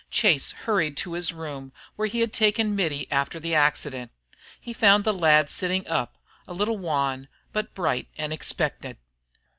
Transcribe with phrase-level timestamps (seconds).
[0.09, 4.09] Chase hurried to his room where he had taken Mittie after the accident.
[4.59, 8.97] He found the lad sitting up, a little wan, but bright and expectant.